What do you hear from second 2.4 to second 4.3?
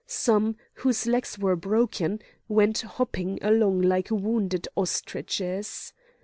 went hopping along like